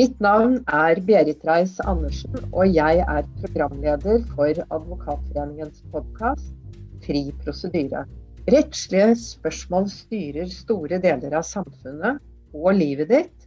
[0.00, 6.54] Mitt navn er Berit Reiss-Andersen, og jeg er programleder for Advokatforeningens podkast
[7.04, 8.06] Fri prosedyre.
[8.48, 12.22] Rettslige spørsmål styrer store deler av samfunnet
[12.54, 13.44] og livet ditt,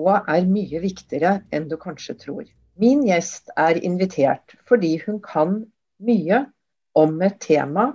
[0.00, 2.48] og er mye viktigere enn du kanskje tror.
[2.80, 5.56] Min gjest er invitert fordi hun kan
[6.00, 6.42] mye
[6.96, 7.90] om et tema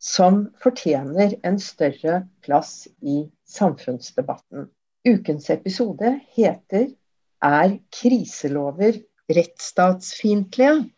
[0.00, 4.70] som fortjener en større plass i samfunnsdebatten.
[5.04, 6.94] Ukens episode heter
[7.44, 10.90] 'Er kriselover rettsstatsfiendtlige?'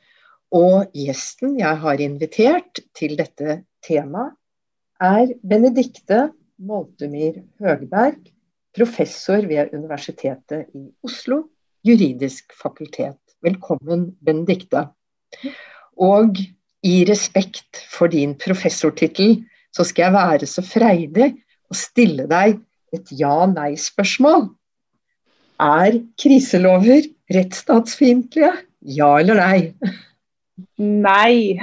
[0.55, 4.37] Og gjesten jeg har invitert til dette temaet,
[5.03, 6.31] er Benedikte
[6.63, 8.31] Moltemyr Høgberg,
[8.77, 11.43] professor ved Universitetet i Oslo,
[11.85, 13.19] juridisk fakultet.
[13.43, 14.87] Velkommen, Benedikte.
[15.99, 16.39] Og
[16.87, 19.43] i respekt for din professortittel,
[19.75, 21.33] så skal jeg være så freidig
[21.69, 22.61] å stille deg
[22.95, 24.49] et ja-nei-spørsmål.
[25.63, 28.53] Er kriselover rettsstatsfiendtlige?
[28.97, 29.61] Ja eller nei?
[30.79, 31.59] Nei.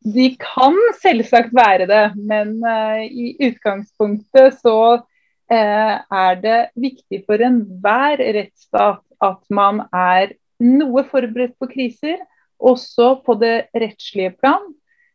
[0.00, 7.44] De kan selvsagt være det, men uh, i utgangspunktet så uh, er det viktig for
[7.44, 10.32] enhver rettsstat at man er
[10.64, 12.16] noe forberedt på kriser,
[12.60, 14.64] også på det rettslige plan.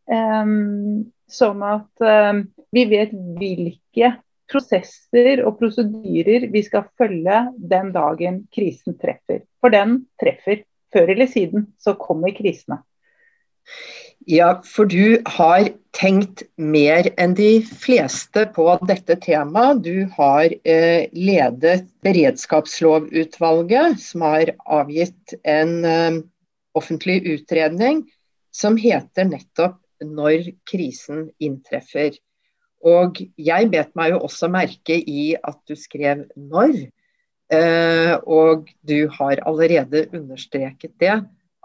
[0.05, 4.11] Um, sånn at um, vi vet hvilke
[4.51, 9.43] prosesser og prosedyrer vi skal følge den dagen krisen treffer.
[9.61, 10.63] For den treffer.
[10.95, 12.77] Før eller siden så kommer krisene.
[14.25, 19.83] Ja, for du har tenkt mer enn de fleste på dette temaet.
[19.83, 26.21] Du har eh, ledet beredskapslovutvalget, som har avgitt en eh,
[26.77, 28.05] offentlig utredning
[28.55, 32.17] som heter nettopp 'Når krisen inntreffer'.
[32.85, 36.91] Og jeg bet meg jo også merke i at du skrev 'når'.
[37.53, 41.15] Eh, og du har allerede understreket det,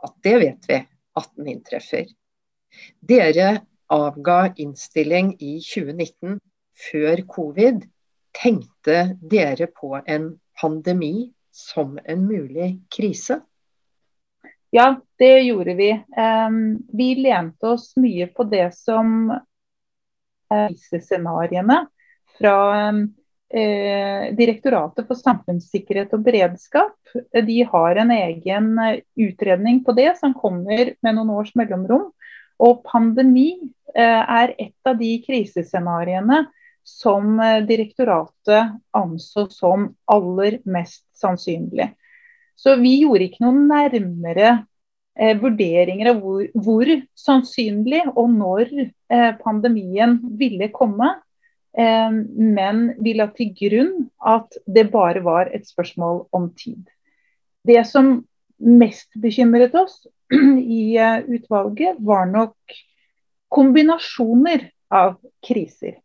[0.04, 0.78] at det vet vi
[1.16, 2.04] at den inntreffer.
[3.00, 3.60] Dere
[3.90, 6.38] avga innstilling i 2019
[6.90, 7.84] før covid.
[8.36, 13.40] Tenkte dere på en pandemi som en mulig krise?
[14.70, 15.90] Ja, det gjorde vi.
[16.14, 19.32] Um, vi lente oss mye på det som
[20.50, 21.80] krisescenarioene
[22.38, 22.56] fra
[23.54, 26.96] eh, Direktoratet for samfunnssikkerhet og beredskap.
[27.34, 32.10] De har en egen eh, utredning på det som kommer med noen års mellomrom.
[32.60, 33.52] Og pandemi
[33.94, 36.44] eh, er et av de krisescenarioene
[36.86, 41.90] som eh, direktoratet anså som aller mest sannsynlig.
[42.60, 44.50] Så vi gjorde ikke noen nærmere
[45.18, 51.14] eh, vurderinger av hvor, hvor, sannsynlig og når eh, pandemien ville komme.
[51.78, 56.82] Eh, men vi la til grunn at det bare var et spørsmål om tid.
[57.66, 58.20] Det som
[58.60, 60.02] mest bekymret oss
[60.80, 62.78] i eh, utvalget, var nok
[63.50, 65.16] kombinasjoner av
[65.46, 65.98] kriser.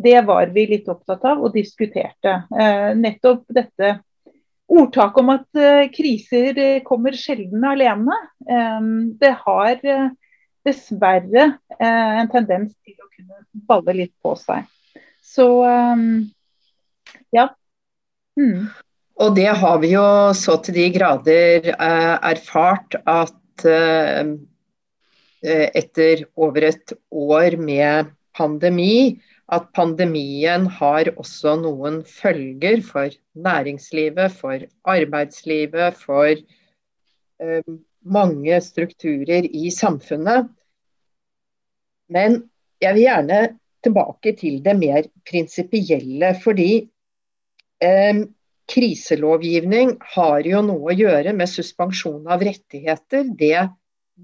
[0.00, 2.42] Det var vi litt opptatt av og diskuterte.
[2.56, 3.98] Eh, nettopp dette
[4.70, 8.16] ordtak om at uh, kriser eh, kommer sjelden alene.
[8.46, 10.10] Um, det har uh,
[10.66, 11.46] dessverre
[11.80, 14.66] en tendens til å kunne balle litt på seg.
[15.24, 16.28] Så um,
[17.32, 17.46] ja.
[18.36, 18.68] Mm.
[19.20, 20.04] Og det har vi jo
[20.36, 23.64] så til de grader erfart at
[25.40, 29.16] etter over et år med pandemi,
[29.50, 39.70] at pandemien har også noen følger for næringslivet, for arbeidslivet, for eh, mange strukturer i
[39.74, 40.46] samfunnet.
[42.10, 42.44] Men
[42.82, 43.40] jeg vil gjerne
[43.82, 46.34] tilbake til det mer prinsipielle.
[46.44, 46.70] Fordi
[47.82, 48.24] eh,
[48.70, 53.26] kriselovgivning har jo noe å gjøre med suspensjon av rettigheter.
[53.34, 53.66] Det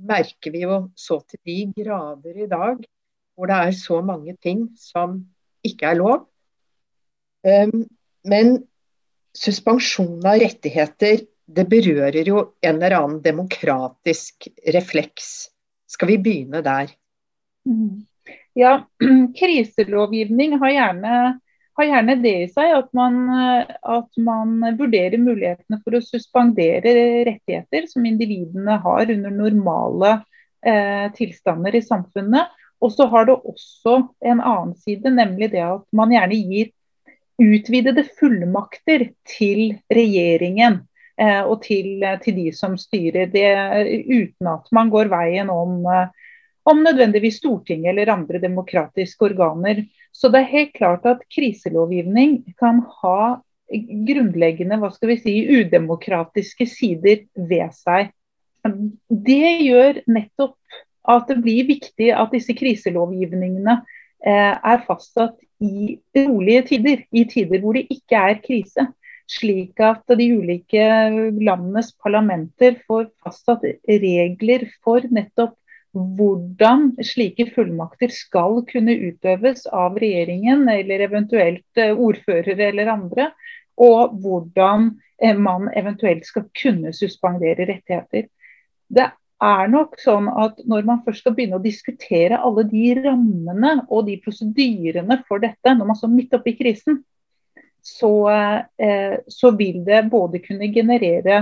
[0.07, 2.85] merker vi jo så til de grader i dag
[3.37, 5.21] hvor det er så mange ting som
[5.67, 6.25] ikke er lov.
[7.47, 7.85] Um,
[8.27, 8.57] men
[9.37, 15.51] suspensjon av rettigheter, det berører jo en eller annen demokratisk refleks.
[15.87, 16.91] Skal vi begynne der?
[17.69, 18.07] Mm.
[18.59, 18.81] Ja,
[19.39, 21.17] kriselovgivning har gjerne,
[21.77, 26.97] har gjerne, det i seg at man, at man, vurderer mulighetene for å suspendere
[27.29, 30.17] rettigheter som individene har under normale
[30.67, 32.57] eh, tilstander i samfunnet.
[32.85, 36.73] Og så har det også en annen side, nemlig det at man gjerne gir
[37.41, 40.81] utvidede fullmakter til regjeringen
[41.21, 43.49] eh, og til, til, de som styrer det,
[44.09, 46.31] uten at man går veien om, eh,
[46.69, 49.85] om nødvendigvis Stortinget eller andre demokratiske organer.
[50.13, 53.37] Så det er helt klart at kriselovgivning kan ha
[54.07, 58.13] grunnleggende hva skal vi si, udemokratiske sider ved seg.
[59.07, 60.57] Det gjør nettopp
[61.09, 63.79] at det blir viktig at disse kriselovgivningene
[64.27, 68.89] eh, er fastsatt i rolige tider, i tider hvor det ikke er krise.
[69.27, 70.83] Slik at de ulike
[71.43, 75.57] landenes parlamenter får fastsatt regler for nettopp
[75.97, 83.31] hvordan slike fullmakter skal kunne utøves av regjeringen eller eventuelt eh, ordførere eller andre.
[83.81, 84.91] Og hvordan
[85.23, 88.29] eh, man eventuelt skal kunne suspendere rettigheter.
[88.87, 89.09] Det
[89.43, 94.07] er nok sånn at når man først skal begynne å diskutere alle de rammene og
[94.09, 97.03] de prosedyrene for dette, når man står midt oppe i krisen,
[97.87, 98.13] så,
[98.79, 101.37] eh, så, vil det både kunne generere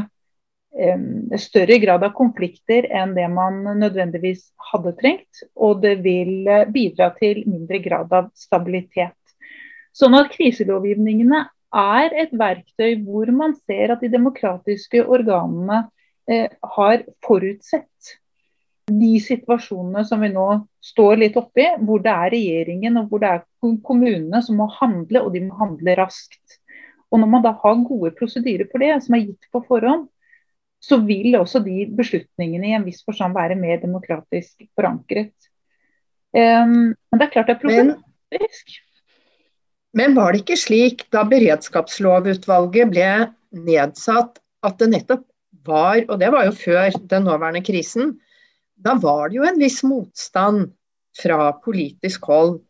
[0.77, 1.05] eh,
[1.41, 7.15] større grad av konflikter enn det man nødvendigvis hadde trengt, og det vil eh, bidra
[7.17, 9.17] til mindre grad av stabilitet.
[9.95, 15.85] Sånn at kriselovgivningene er et verktøy hvor man ser at de demokratiske organene
[16.27, 18.15] har forutsett
[18.91, 20.47] de situasjonene som vi nå
[20.85, 23.45] står litt oppi, hvor det er regjeringen og hvor det er
[23.87, 26.59] kommunene som må handle, og de må handle raskt.
[27.13, 30.09] Og Når man da har gode prosedyrer for det, som er gitt på forhånd,
[30.85, 35.33] så vil også de beslutningene i en viss forstand være mer demokratisk forankret.
[36.35, 38.75] Um, men det er klart det er problematisk.
[39.95, 43.13] Men, men var det ikke slik da beredskapslovutvalget ble
[43.65, 45.25] nedsatt, at det nettopp
[45.67, 48.21] var, og det var jo før den nåværende krisen,
[48.75, 50.73] da var det jo en viss motstand
[51.15, 52.61] fra politisk hold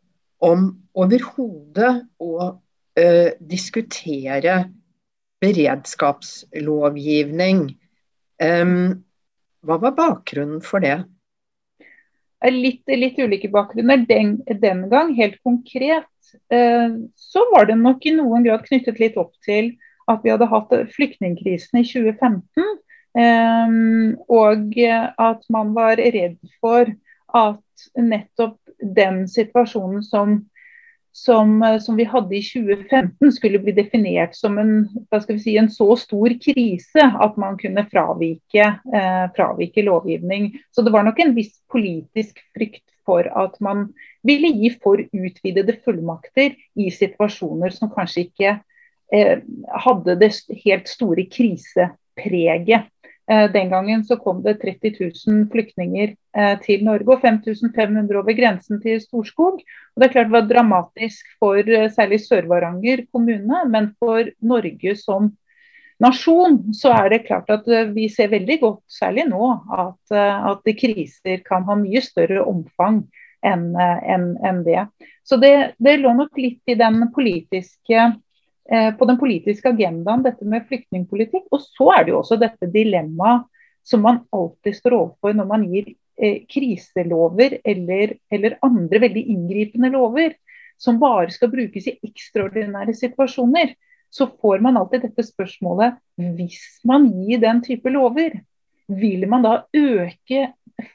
[0.44, 2.60] om overhodet å
[3.00, 4.64] ø, diskutere
[5.44, 7.76] beredskapslovgivning.
[8.42, 9.04] Um,
[9.64, 11.04] hva var bakgrunnen for det?
[12.44, 14.04] Litt, litt ulike bakgrunner.
[14.08, 16.10] Den, den, gang, helt konkret,
[16.52, 19.66] uh, så var det nok i noen grad knyttet litt opp til
[20.10, 22.64] at vi hadde hatt flyktningkrisen i 2015.
[23.14, 26.90] Um, og at man var redd for
[27.34, 30.34] at nettopp den situasjonen som,
[31.14, 34.74] som, som, vi hadde i 2015 skulle bli definert som en,
[35.38, 40.52] si, en så stor krise at man kunne fravike, eh, fravike lovgivning.
[40.74, 43.88] Så det var nok en viss politisk frykt for at man
[44.26, 48.56] ville gi for utvidede fullmakter i situasjoner som kanskje ikke
[49.12, 49.44] eh,
[49.86, 50.32] hadde det
[50.64, 52.90] helt store krisepreget.
[53.30, 54.90] Eh, den gangen så kom det 30
[55.26, 59.62] 000 flyktninger eh, til Norge og 5500 over grensen til Storskog.
[59.62, 64.96] Og det er klart det var dramatisk for eh, særlig Sør-Varanger kommune, men for Norge
[65.00, 65.32] som
[66.04, 70.14] nasjon så er det klart at vi ser veldig godt, særlig nå, at,
[70.50, 73.04] at kriser kan ha mye større omfang
[73.46, 74.82] enn en, en det.
[75.24, 78.08] Så det, det lå nok litt i den politiske
[78.64, 81.50] på den politiske agendaen, dette med flyktningpolitikk.
[81.52, 83.44] Og så er det jo også dette dilemmaet
[83.84, 89.92] som man alltid står overfor når man gir eh, kriselover eller, eller, andre veldig inngripende
[89.92, 90.34] lover
[90.80, 93.74] som bare skal brukes i ekstraordinære situasjoner.
[94.14, 95.98] Så får man alltid dette spørsmålet
[96.38, 98.38] hvis man gir den type lover,
[98.88, 100.48] vil man da øke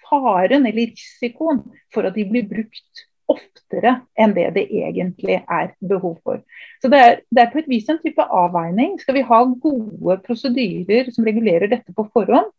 [0.06, 1.62] faren eller risikoen
[1.94, 6.42] for at de blir brukt oftere enn det det egentlig er behov for.
[6.82, 8.98] Så det er, det er, på et vis en type avveining.
[9.02, 12.50] Skal vi ha gode prosedyrer som regulerer dette på forhånd,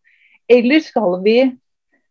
[0.51, 1.37] eller skal vi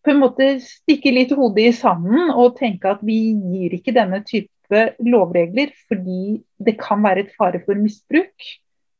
[0.05, 4.21] på en måte stikke litt hodet i sanden og tenke at vi gir ikke denne
[4.27, 8.47] type lovregler fordi det kan være et fare for misbruk.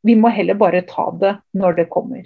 [0.03, 2.23] Vi må heller bare ta det når det kommer.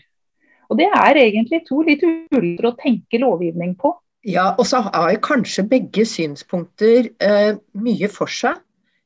[0.70, 3.94] Og Det er egentlig to litt ulike å tenke lovgivning på.
[4.24, 8.62] Ja, og så har kanskje begge synspunkter eh, mye for seg.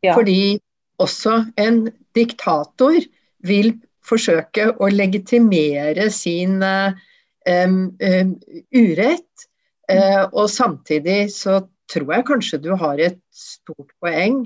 [0.05, 0.13] Ja.
[0.13, 0.59] Fordi
[1.01, 2.99] også en diktator
[3.45, 3.73] vil
[4.05, 6.95] forsøke å legitimere sin uh,
[7.49, 7.79] um,
[8.73, 9.47] urett.
[9.87, 11.59] Uh, og samtidig så
[11.91, 14.43] tror jeg kanskje du har et stort poeng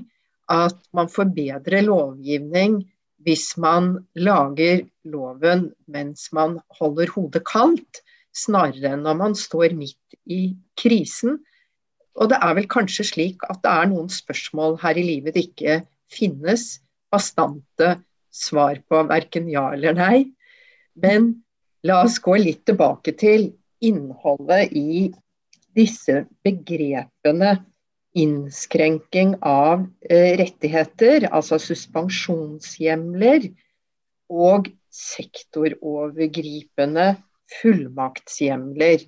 [0.52, 2.80] at man får bedre lovgivning
[3.26, 8.02] hvis man lager loven mens man holder hodet kaldt
[8.36, 11.38] snarere enn når man står midt i krisen.
[12.18, 15.44] Og det er vel kanskje slik at det er noen spørsmål her i livet det
[15.48, 15.80] ikke
[16.12, 16.80] finnes
[17.12, 17.96] bastante
[18.32, 20.18] svar på, verken ja eller nei.
[20.96, 21.44] Men
[21.86, 23.50] la oss gå litt tilbake til
[23.82, 25.12] innholdet i
[25.76, 27.56] disse begrepene
[28.12, 33.42] innskrenking av eh, rettigheter, altså suspensjonshjemler,
[34.32, 37.16] og sektorovergripende
[37.60, 39.06] fullmaktshjemler.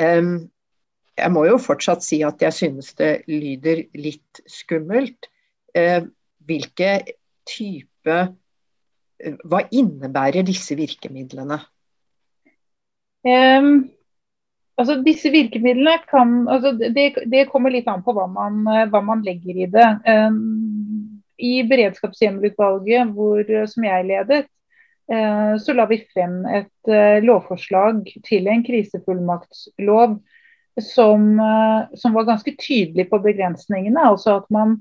[0.00, 5.28] Jeg må jo fortsatt si at jeg synes det lyder litt skummelt.
[5.74, 6.92] Hvilke
[7.48, 8.18] type
[9.20, 11.58] hva innebærer disse virkemidlene?
[13.20, 13.90] Um,
[14.80, 19.24] altså disse virkemidlene kan altså det, det, kommer litt an på hva man, hva man
[19.26, 19.90] legger i det.
[20.08, 23.12] Um, I beredskapshjemmelutvalget,
[23.72, 24.48] som jeg ledet,
[25.58, 30.20] så la vi frem et uh, lovforslag til en krisefullmaktslov
[30.78, 34.04] som, uh, som, var ganske tydelig på begrensningene.
[34.06, 34.78] altså at man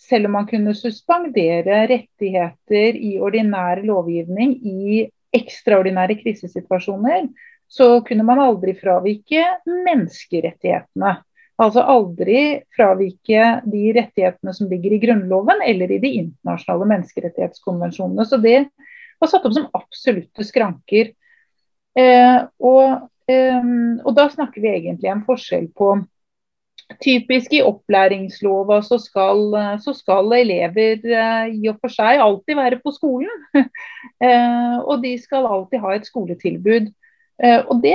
[0.00, 5.06] selv om man kunne suspendere rettigheter i ordinær lovgivning i
[5.36, 7.28] ekstraordinære krisesituasjoner,
[7.70, 11.18] så kunne man aldri fravike menneskerettighetene.
[11.60, 18.24] Altså aldri fravike de rettighetene som ligger i Grunnloven eller i de internasjonale menneskerettighetskonvensjonene.
[18.26, 18.70] Så det
[19.20, 21.12] var satt opp som absolutte skranker.
[21.98, 23.68] Eh, og, eh,
[24.04, 25.98] og, da snakker vi egentlig en forskjell på
[26.98, 32.80] Typisk i opplæringslova så skal, så skal elever eh, i og for seg alltid være
[32.82, 33.46] på skolen.
[34.20, 36.90] Eh, og de skal alltid ha et skoletilbud.
[37.40, 37.94] Eh, og det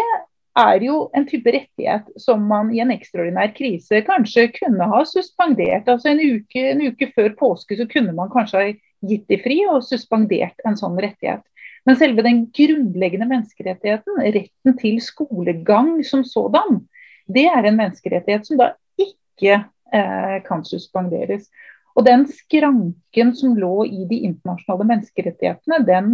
[0.57, 5.85] er jo en type rettighet som man i en ekstraordinær krise kanskje kunne ha suspendert.
[5.91, 8.71] Altså en uke, en uke før påske så kunne man kanskje ha
[9.09, 11.43] gitt de fri og suspendert en sånn rettighet.
[11.85, 16.81] Men selve den grunnleggende menneskerettigheten, retten til skolegang som sådan,
[17.29, 18.71] det er en menneskerettighet som da
[19.01, 19.59] ikke
[19.93, 21.47] eh, kan suspenderes.
[21.95, 26.09] Og den skranken som lå i de internasjonale menneskerettighetene, den,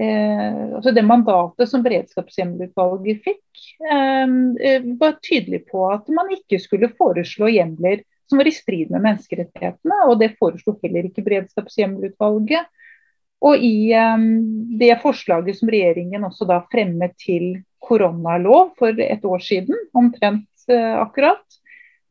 [0.00, 3.44] eh, altså det mandatet som beredskapshjemmelutvalget fikk,
[3.84, 9.04] eh, var tydelig på at man ikke skulle foreslå hjemler som var i strid med
[9.04, 10.00] menneskerettighetene.
[10.08, 12.70] Og det foreslo heller ikke beredskapshjemmelutvalget.
[13.44, 14.28] Og i um,
[14.80, 21.02] det forslaget som regjeringen også da fremmet til koronalov for et år siden, omtrent uh,
[21.02, 21.44] akkurat,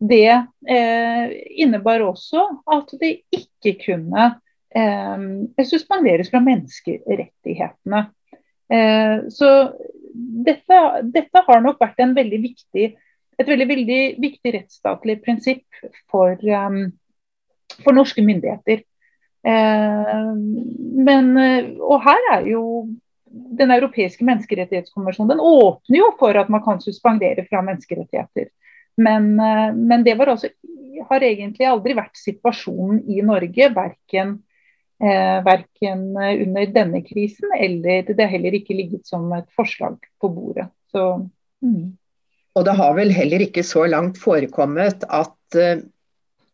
[0.04, 2.44] det uh, innebar også
[2.76, 5.26] at det ikke kunne uh,
[5.66, 8.06] suspenderes fra menneskerettighetene.
[8.74, 9.50] Eh, så
[10.46, 10.80] dette,
[11.14, 12.94] dette, har nok vært en veldig viktig,
[13.40, 16.86] et veldig, veldig viktig rettsstatlig prinsipp for, um,
[17.84, 18.84] for norske myndigheter.
[19.44, 20.28] Eh,
[21.04, 21.32] men,
[21.84, 22.62] og her er jo
[23.60, 28.52] Den europeiske menneskerettighetskonvensjonen den åpner jo for at man kan suspendere fra menneskerettigheter.
[28.96, 30.52] Men, eh, men, det også,
[31.10, 33.70] har egentlig aldri vært situasjonen i Norge.
[33.74, 34.36] Verken,
[35.02, 40.30] eh, verken under denne krisen eller det har heller ikke ligget som et forslag på
[40.30, 40.70] bordet.
[40.94, 41.28] Så,
[41.66, 41.98] mm.
[42.54, 45.80] Og det har vel heller ikke så langt forekommet at eh,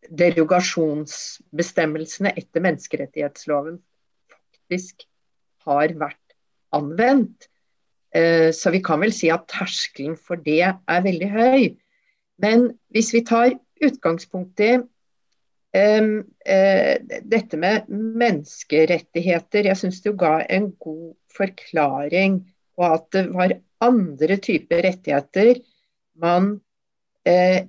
[0.10, 3.80] derogasjonsbestemmelsene etter menneskerettighetsloven
[4.32, 5.04] faktisk
[5.68, 6.28] har vært
[6.76, 7.50] anvendt.
[8.16, 11.64] Eh, så vi kan vel si at terskelen for det er veldig høy.
[12.40, 16.96] Men hvis vi tar utgangspunkt i um, uh,
[17.32, 22.34] dette med menneskerettigheter Jeg syns du ga en god forklaring
[22.76, 23.50] på at det var
[23.84, 25.54] andre typer rettigheter
[26.22, 26.50] man
[27.28, 27.68] eh,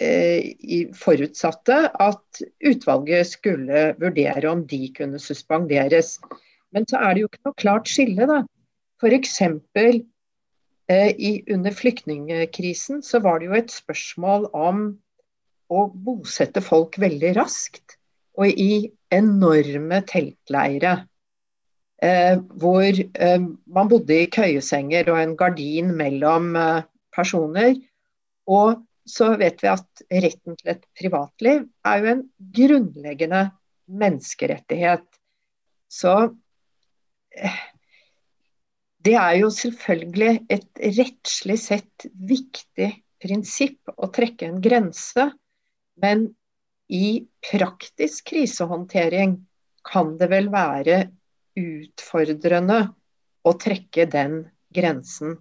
[0.00, 6.16] eh, forutsatte at utvalget skulle vurdere om de kunne suspenderes.
[6.74, 8.40] Men så er det jo ikke noe klart skille, da.
[9.00, 9.36] F.eks.
[10.90, 11.12] Eh,
[11.54, 14.84] under flyktningkrisen så var det jo et spørsmål om
[15.70, 17.96] å bosette folk veldig raskt.
[18.38, 21.04] Og i enorme teltleire.
[22.00, 27.74] Eh, hvor eh, man bodde i køyesenger og en gardin mellom eh, personer.
[28.50, 32.22] Og så vet vi at retten til et privatliv er jo en
[32.58, 33.42] grunnleggende
[33.90, 35.06] menneskerettighet.
[35.90, 36.14] Så
[37.34, 37.60] eh,
[39.04, 42.90] det er jo selvfølgelig et rettslig sett viktig
[43.20, 45.30] prinsipp å trekke en grense.
[46.00, 46.28] Men
[46.90, 49.38] i praktisk krisehåndtering
[49.86, 51.02] kan det vel være
[51.60, 52.80] utfordrende
[53.46, 54.42] å trekke den
[54.74, 55.38] grensen.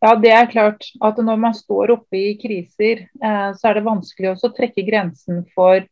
[0.00, 3.84] Ja, det er klart at når man står oppe i kriser, eh, så er det
[3.84, 5.84] vanskelig også å trekke grensen for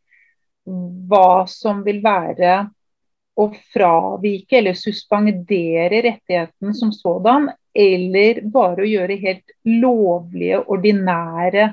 [1.09, 2.55] hva som vil være
[3.39, 11.69] å fravike eller suspendere rettigheten som sådan, eller bare å gjøre helt lovlige, ordinære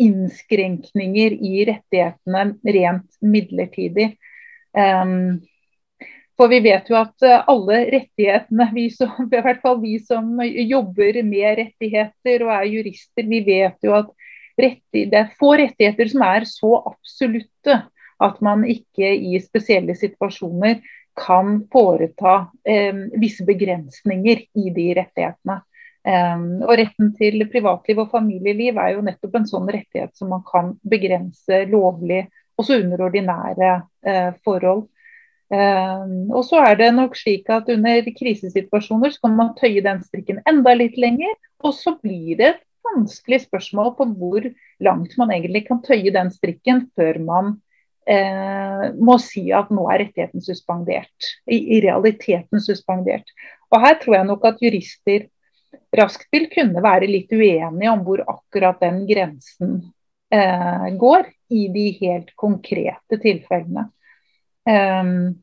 [0.00, 2.46] innskrenkninger i rettighetene
[2.78, 4.14] rent midlertidig.
[4.72, 5.42] Um,
[6.40, 10.38] for vi vet jo at eh, alle rettighetene, vi som, i hvert fall vi som
[10.40, 14.10] jobber med rettigheter og er jurister, vi vet jo at
[14.60, 17.78] det er få rettigheter som er så absolutte
[18.20, 20.82] at man ikke i spesielle situasjoner
[21.16, 25.60] kan foreta eh, visse begrensninger i de rettighetene.
[26.08, 30.44] Eh, og Retten til privatliv og familieliv er jo nettopp en sånn rettighet som man
[30.48, 32.26] kan begrense lovlig,
[32.60, 33.74] også under ordinære
[34.06, 34.86] eh, forhold.
[35.50, 39.98] Um, og så er det nok slik at under krisesituasjoner så kan man tøye den
[40.06, 41.34] strikken enda litt lenger.
[41.66, 44.46] Og så blir det et vanskelig spørsmål på hvor
[44.86, 47.52] langt man egentlig kan tøye den strikken før man
[48.06, 51.30] eh, må si at nå er rettigheten suspendert.
[51.50, 53.34] I, I, realiteten suspendert.
[53.70, 55.28] Og her tror jeg nok at jurister
[55.98, 59.80] raskt vil kunne være litt uenige om hvor akkurat den grensen
[60.30, 63.90] eh, går i de helt konkrete tilfellene.
[64.68, 65.40] Um,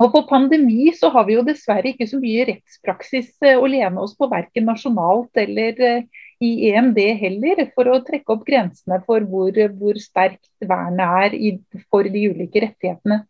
[0.00, 4.00] og For pandemi så har vi jo dessverre ikke så mye rettspraksis eh, å lene
[4.00, 9.26] oss på, verken nasjonalt eller uh, i EMD heller, for å trekke opp grensene for
[9.28, 11.52] hvor, hvor sterkt vernet er i,
[11.92, 13.20] for de ulike rettighetene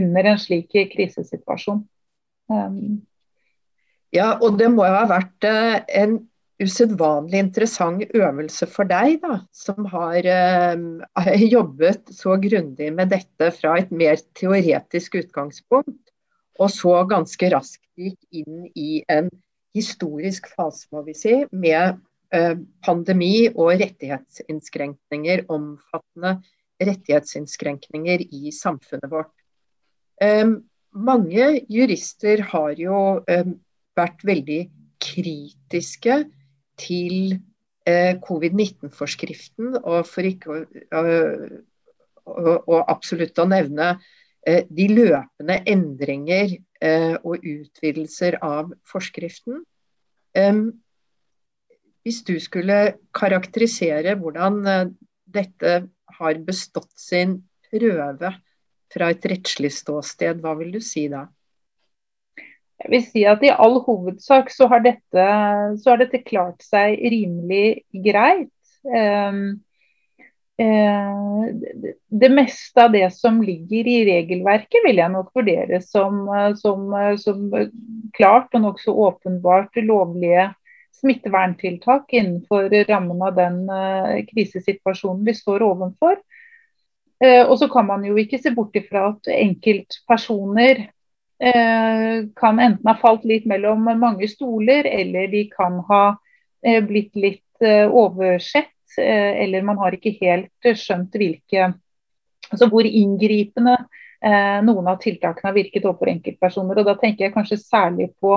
[0.00, 1.84] under en slik krisesituasjon.
[2.50, 3.00] Um.
[4.10, 6.18] Ja, og det må jo ha vært uh, en
[6.60, 13.76] usedvanlig interessant øvelse for deg, da, som har eh, jobbet så grundig med dette fra
[13.80, 15.98] et mer teoretisk utgangspunkt,
[16.60, 19.30] og så ganske raskt gikk inn i en
[19.76, 22.00] historisk fase, må vi si, med
[22.34, 26.40] eh, pandemi og rettighetsinnskrenkninger, omfattende
[26.80, 29.32] rettighetsinnskrenkninger i samfunnet vårt.
[30.20, 30.58] Eh,
[30.90, 33.52] mange jurister har jo um,
[33.98, 34.60] vært veldig
[35.00, 36.16] kritiske
[36.80, 37.36] til
[37.88, 41.02] eh, covid-19-forskriften, og for ikke å,
[42.24, 43.92] å, å, absolutt å nevne
[44.46, 49.64] eh, de løpende endringer eh, og utvidelser av forskriften.
[52.00, 52.76] hvis du skulle
[53.12, 54.60] karakterisere hvordan
[55.26, 55.72] dette
[56.18, 57.32] har bestått sin
[57.66, 58.30] prøve
[58.94, 61.26] fra et rettslig ståsted, hva vil du si da?
[62.80, 65.24] Jeg vil si at I all hovedsak så har dette,
[65.82, 68.54] så har dette klart seg rimelig greit.
[68.88, 69.60] Um,
[70.60, 76.26] det meste av det som ligger i regelverket, vil jeg nok vurdere som,
[76.60, 76.90] som,
[77.20, 77.46] som
[78.16, 80.50] klart og nokså åpenbart lovlige
[81.00, 83.62] smitteverntiltak innenfor rammen av den
[84.28, 86.20] krisesituasjonen vi står overfor.
[87.24, 90.99] Og så kan man jo ikke se bort ifra at enkeltpersoner Eh,
[92.36, 96.02] kan enten ha falt litt mellom mange stoler, eller de kan ha
[96.66, 98.76] eh, blitt litt eh, oversett.
[99.00, 101.68] Eller man har ikke helt skjønt hvilke,
[102.50, 103.76] altså hvor inngripende
[104.66, 106.80] noen av tiltakene har virket overfor enkeltpersoner.
[106.80, 108.32] og Da tenker jeg kanskje særlig på,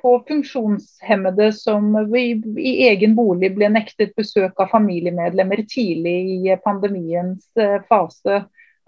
[0.00, 2.24] på funksjonshemmede som i,
[2.56, 7.44] i, egen bolig ble nektet besøk av familiemedlemmer tidlig i pandemiens
[7.92, 8.40] fase.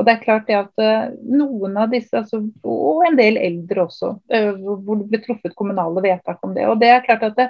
[0.03, 3.85] Og det er klart det at uh, noen av disse, altså, og en del eldre
[3.85, 4.49] også, uh,
[4.83, 6.65] hvor det ble truffet kommunale vedtak om det.
[6.67, 7.47] Og det er klart at det,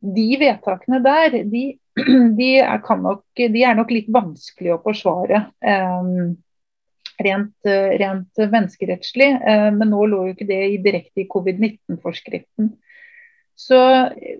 [0.00, 1.64] de vedtakene der, de,
[2.36, 5.46] de, er nok, de, er nok, litt vanskelig å forsvare.
[5.64, 6.36] Um,
[7.20, 7.56] rent,
[8.00, 9.26] rent, menneskerettslig.
[9.76, 12.70] Men nå lå jo ikke det direkte i covid-19-forskriften.
[13.60, 13.76] Så,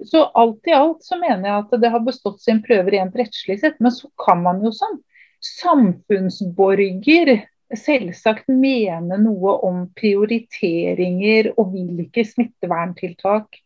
[0.09, 3.59] så, alt i alt så mener jeg at det har bestått sin prøve rent rettslig
[3.61, 3.76] sett.
[3.85, 4.96] Men så kan man jo sånn
[5.44, 7.35] samfunnsborger
[7.76, 13.61] selvsagt mene noe om prioriteringer og hvilke smitteverntiltak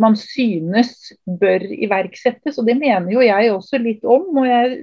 [0.00, 2.58] man synes bør iverksettes.
[2.58, 4.30] Og det mener jo jeg også litt om.
[4.40, 4.78] Og jeg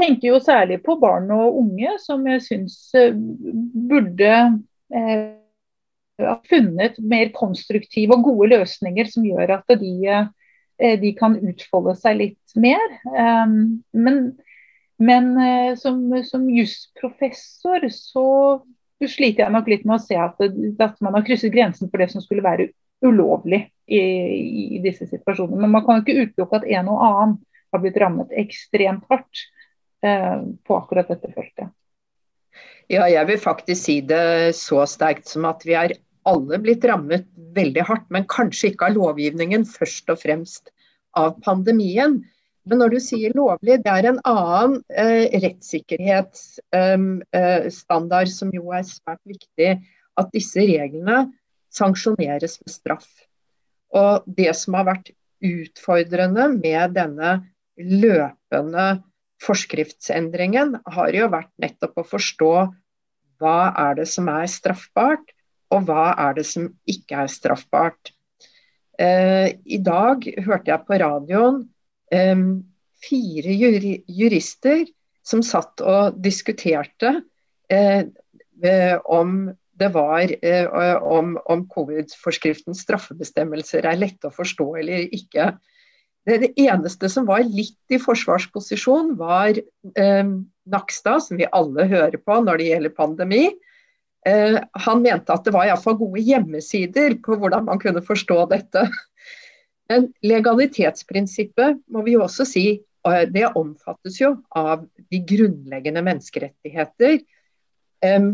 [0.00, 4.34] tenker jo særlig på barn og unge, som jeg syns eh, burde
[4.92, 5.24] eh,
[6.50, 12.20] funnet mer konstruktive og gode løsninger som gjør at de, eh, de kan utfolde seg
[12.20, 12.84] litt mer.
[13.08, 14.22] Um, men
[15.00, 18.26] men eh, som, som jusprofessor så
[19.08, 22.10] sliter jeg nok litt med å se at, at, man har krysset grensen for det
[22.12, 22.68] som skulle være
[23.00, 24.00] ulovlig i,
[24.76, 25.62] i disse situasjonene.
[25.62, 27.38] Men man kan ikke utelukke at en og annen
[27.72, 29.44] har blitt rammet ekstremt hardt
[30.04, 31.72] eh, på akkurat dette feltet.
[32.90, 35.94] Ja, jeg vil faktisk si det så sterkt som at vi er
[36.28, 40.72] alle blitt rammet veldig hardt, men kanskje ikke av lovgivningen, først og fremst
[41.16, 42.20] av pandemien.
[42.70, 48.84] Men når du sier lovlig, det er en annen eh, rettssikkerhetsstandard eh, som jo er
[48.86, 49.82] svært viktig.
[50.20, 51.32] At disse reglene
[51.74, 53.08] sanksjoneres med straff.
[53.90, 55.10] Og det som har vært
[55.42, 59.02] utfordrende med denne løpende
[59.40, 62.72] forskriftsendringen, har jo vært nettopp å forstå
[63.40, 65.32] hva er det som er straffbart,
[65.72, 68.12] og hva er det som ikke er straffbart.
[69.00, 71.64] Eh, I dag hørte jeg på radioen
[72.10, 73.52] fire
[74.10, 74.84] jurister
[75.26, 77.20] som satt og diskuterte
[77.72, 78.02] uh,
[79.06, 85.52] om det var uh, om, om covid-forskriftens straffebestemmelser er lette å forstå eller ikke.
[86.28, 90.32] det eneste som var litt i forsvarsposisjon, var eh,
[90.70, 93.44] Nakstad, som vi alle hører på når det gjelder pandemi.
[94.28, 98.84] Eh, han mente at det var iallfall gode hjemmesider på hvordan man kunne forstå dette.
[99.90, 102.64] Men legalitetsprinsippet må vi jo også si,
[103.34, 107.18] det omfattes jo av de grunnleggende menneskerettigheter.
[108.04, 108.28] Eh,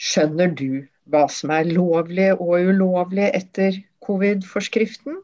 [0.00, 5.18] skjønner du hva som er lovlig og ulovlig etter covid-forskriften?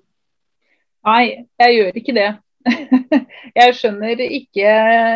[1.08, 2.30] Nei, jeg gjør ikke det.
[3.60, 4.72] jeg, skjønner ikke,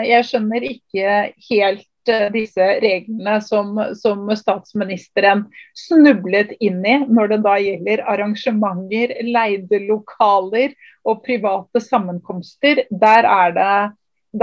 [0.08, 1.10] jeg skjønner ikke
[1.50, 1.90] helt eh,
[2.34, 5.44] disse reglene som, som, statsministeren
[5.78, 12.84] snublet inn i når det da gjelder arrangementer, leide lokaler og private sammenkomster.
[12.90, 13.76] Der er det,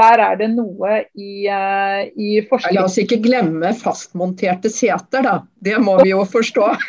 [0.02, 2.78] der er det noe i, uh, i forskning.
[2.80, 5.36] La oss ikke glemme fastmonterte seter, da.
[5.60, 6.72] Det må vi jo forstå.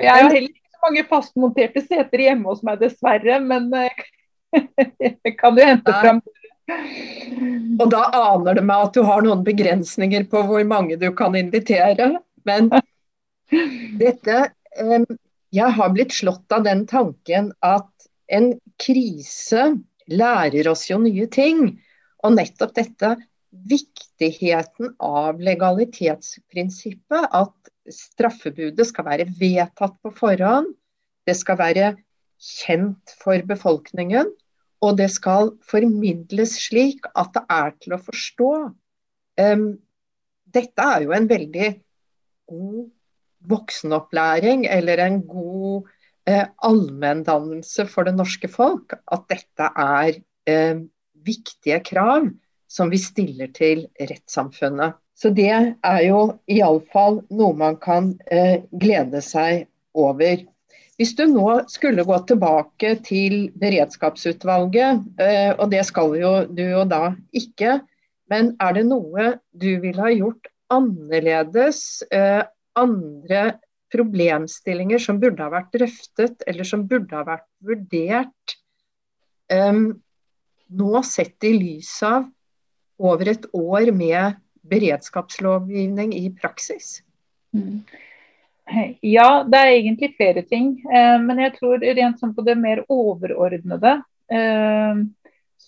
[0.00, 3.38] Jeg har heller ikke så mange fastmonterte seter hjemme hos meg, dessverre.
[3.44, 4.04] Men eh,
[5.40, 6.20] kan du hente fram
[7.78, 11.36] Og da aner det meg at du har noen begrensninger på hvor mange du kan
[11.38, 12.14] invitere.
[12.48, 12.70] Men
[14.02, 14.46] dette
[15.54, 17.90] Jeg har blitt slått av den tanken at
[18.32, 19.74] en krise
[20.10, 21.66] lærer oss jo nye ting.
[22.24, 23.14] Og nettopp dette
[23.68, 27.28] viktigheten av legalitetsprinsippet.
[27.30, 27.54] At
[27.92, 30.72] straffebudet skal være vedtatt på forhånd.
[31.28, 31.92] Det skal være
[32.40, 34.32] kjent for befolkningen.
[34.84, 38.52] Og det skal formidles slik at det er til å forstå.
[39.40, 39.66] Um,
[40.54, 41.70] dette er jo en veldig
[42.50, 42.84] god
[43.48, 45.88] voksenopplæring, eller en god
[46.28, 48.96] eh, allmenndannelse for det norske folk.
[49.12, 50.80] At dette er eh,
[51.24, 52.30] viktige krav
[52.70, 54.96] som vi stiller til rettssamfunnet.
[55.14, 60.42] Så det er jo iallfall noe man kan eh, glede seg over.
[60.98, 66.84] Hvis du nå skulle gå tilbake til beredskapsutvalget, eh, og det skal jo du jo
[66.86, 67.80] da ikke,
[68.30, 72.04] men er det noe du ville ha gjort annerledes?
[72.14, 72.44] Eh,
[72.78, 73.42] andre
[73.94, 78.56] problemstillinger som burde ha vært drøftet, eller som burde ha vært vurdert,
[79.50, 79.82] eh,
[80.74, 82.30] nå sett i lys av
[83.02, 84.38] over et år med
[84.70, 87.00] beredskapslovgivning i praksis?
[87.54, 87.82] Mm.
[89.04, 90.78] Ja, det er egentlig flere ting.
[90.88, 93.98] Eh, men jeg tror rent sånn på det mer overordnede
[94.32, 95.04] eh,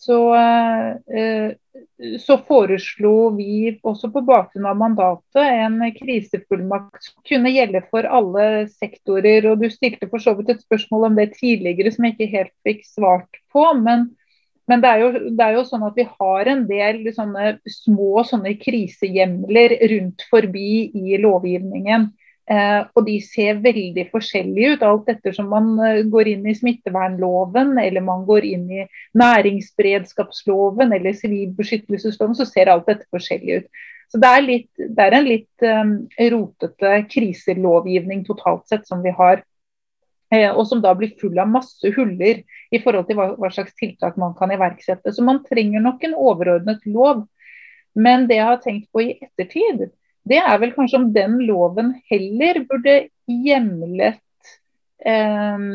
[0.06, 1.50] så, eh,
[2.22, 8.66] så, foreslo vi også på bakgrunn av mandatet en krisefullmakt som kunne gjelde for alle
[8.70, 9.48] sektorer.
[9.50, 12.54] og Du stilte for så vidt et spørsmål om det tidligere som jeg ikke helt
[12.68, 13.72] fikk svart på.
[13.82, 14.12] men
[14.66, 18.24] men det er, jo, det er, jo, sånn at vi har en del sånne små
[18.26, 22.08] sånne krisehjemler rundt forbi i lovgivningen.
[22.46, 27.72] Eh, og de ser veldig forskjellige ut, alt ettersom man eh, går inn i smittevernloven
[27.82, 28.84] eller man går inn i
[29.18, 33.82] næringsberedskapsloven eller sivilbeskyttelsesloven, så ser alt dette forskjellig ut.
[34.14, 35.92] Så det er, litt, det er en litt um,
[36.30, 39.42] rotete kriselovgivning totalt sett som vi har.
[40.54, 44.14] Og som da blir full av masse huller i forhold til hva, hva, slags tiltak
[44.18, 45.10] man kan iverksette.
[45.10, 47.24] Så man trenger nok en overordnet lov.
[47.98, 49.88] Men det jeg har tenkt på i ettertid,
[50.26, 52.96] det er vel kanskje om den loven heller burde
[53.30, 54.18] hjemlet
[55.06, 55.66] eh,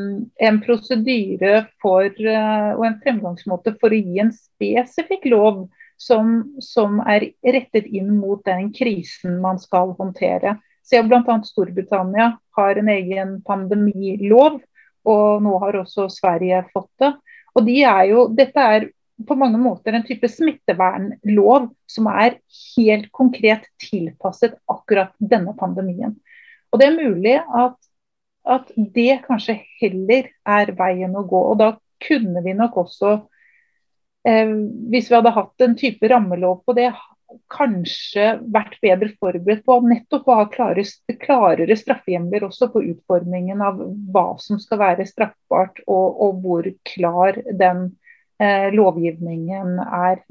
[0.47, 5.63] en prosedyre for, eh, og en fremgangsmåte for å gi en spesifikk lov
[6.01, 10.57] som, som er rettet inn mot den krisen man skal håndtere.
[10.83, 11.37] Ser bl.a.
[11.45, 14.59] Storbritannia har en egen pandemilov,
[15.07, 17.11] og nå har også Sverige fått det.
[17.55, 18.89] Og de er jo, Dette er
[19.27, 22.39] på mange måter en type smittevernlov som er
[22.75, 26.17] helt konkret tilpasset akkurat denne pandemien.
[26.71, 27.77] Og Det er mulig at,
[28.47, 31.41] at det kanskje heller er veien å gå.
[31.51, 33.15] og Da kunne vi nok også,
[34.27, 34.53] eh,
[34.91, 36.91] hvis vi hadde hatt en type rammelov på det,
[37.51, 40.83] kanskje vært bedre forberedt på nettopp å ha klare,
[41.21, 43.79] klarere straffehjemler også på utformingen av
[44.11, 47.89] hva som skal være straffbart, og, og hvor klar den
[48.73, 50.23] lovgivningen er.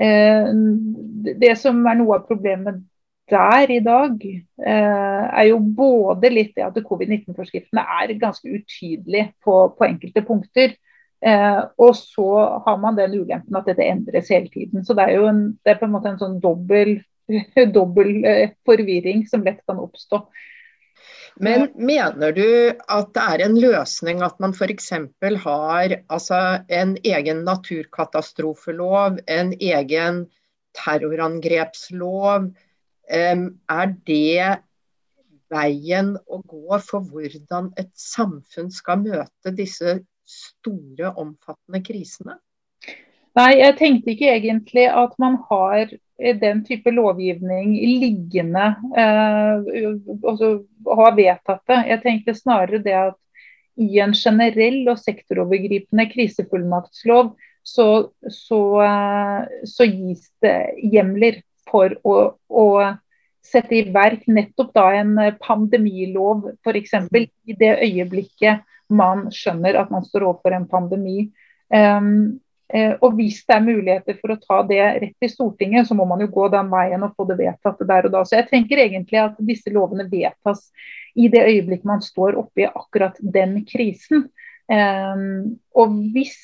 [0.00, 0.50] Eh,
[1.40, 2.82] det som er noe av problemet
[3.30, 4.22] der i dag,
[4.66, 10.74] eh, er jo både litt det at covid-19-forskriftene er ganske utydelige på, på enkelte punkter.
[11.20, 12.28] Eh, og så
[12.64, 14.84] har man den ulempen at dette endres hele tiden.
[14.84, 16.96] Så det er jo en, det er på en måte en sånn dobbel,
[17.76, 20.24] dobbel eh, forvirring som lett kan oppstå.
[21.40, 24.90] Men mener du at det er en løsning at man f.eks.
[25.44, 30.26] har altså, en egen naturkatastrofelov, en egen
[30.76, 32.50] terrorangrepslov?
[33.08, 34.50] Er det
[35.50, 39.96] veien å gå for hvordan et samfunn skal møte disse
[40.28, 42.36] store, omfattende krisene?
[43.38, 45.88] Nei, jeg tenkte ikke egentlig at man har
[46.20, 49.62] den type lovgivning liggende eh,
[50.24, 50.50] altså,
[50.86, 51.78] og har vedtatt det.
[51.90, 53.18] Jeg tenkte snarere det at
[53.80, 57.32] i en generell og sektorovergripende krisefullmaktslov
[57.66, 57.86] så,
[58.28, 60.58] så, eh, så gis det
[60.92, 62.66] hjemler for å, å,
[63.50, 66.92] sette i verk nettopp da en pandemilov, f.eks.
[67.48, 71.22] i det øyeblikket man skjønner at man står overfor en pandemi.
[71.72, 72.49] Um, Eh,
[73.02, 76.20] og hvis det er muligheter for å ta det rett i Stortinget, så må man
[76.22, 78.20] jo gå den veien og få det vedtatt der og da.
[78.22, 80.68] Så jeg tenker egentlig at disse lovene vedtas
[81.18, 84.28] i det øyeblikket man står oppe i akkurat den krisen.
[84.70, 86.36] Um, og hvis,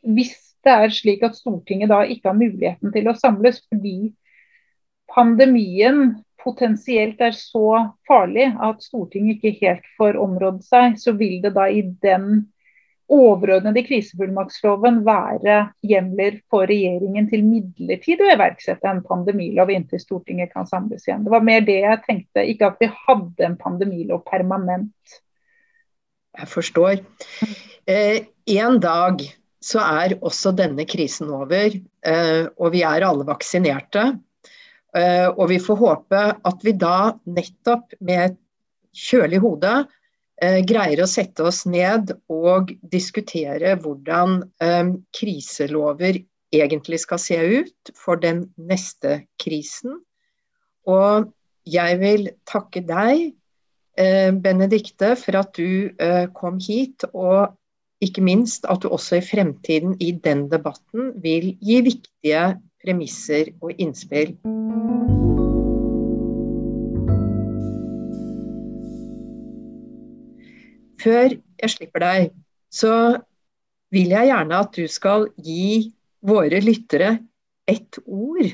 [0.00, 4.10] hvis, det er slik at Stortinget da ikke har muligheten til å samles fordi
[5.08, 11.54] pandemien potensielt er så farlig at Stortinget ikke helt får område seg, så vil det
[11.56, 12.50] da i den
[13.10, 20.68] overordnede krisefullmaktsloven være hjemler for regjeringen til midlertidig å iverksette en pandemilov inntil Stortinget kan
[20.68, 21.24] samles igjen.
[21.26, 25.20] Det var mer det jeg tenkte, ikke at vi hadde en pandemilov permanent.
[26.38, 27.02] Jeg forstår.
[27.90, 28.22] Eh,
[28.54, 29.22] en dag
[29.60, 31.74] så er også denne krisen over,
[32.06, 34.12] eh, og vi er alle vaksinerte.
[34.96, 38.38] Eh, og vi får håpe at vi da nettopp med et
[38.96, 39.74] kjølig hode
[40.40, 46.22] greier å sette oss ned og diskutere hvordan eh, kriselover
[46.54, 50.00] egentlig skal se ut for den neste krisen.
[50.88, 51.28] Og
[51.68, 53.30] jeg vil takke deg,
[54.00, 55.92] eh, Benedikte, for at du
[56.34, 57.52] kom hit, og
[58.00, 62.46] ikke minst at du også i fremtiden i den debatten vil gi viktige
[62.80, 64.38] premisser og innspill.
[71.00, 72.30] Før jeg slipper deg,
[72.72, 72.92] så
[73.94, 75.92] vil jeg gjerne at du skal gi
[76.26, 77.18] våre lyttere
[77.70, 78.46] ett ord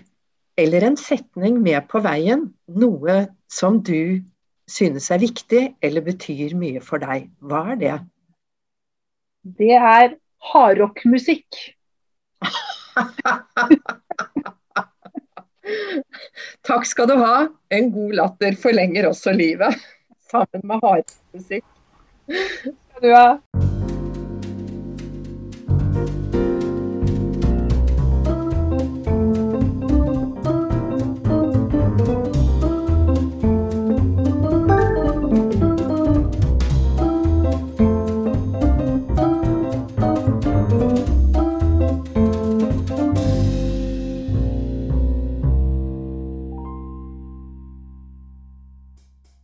[0.56, 2.54] eller en setning med på veien.
[2.66, 4.22] Noe som du
[4.70, 7.28] synes er viktig eller betyr mye for deg.
[7.44, 7.96] Hva er det?
[9.58, 10.16] Det er
[10.52, 11.76] hardrockmusikk.
[16.66, 17.48] Takk skal du ha.
[17.74, 19.74] En god latter forlenger også livet.
[20.30, 21.75] Sammen med hardrockmusikk.
[22.26, 23.65] Skal du ha.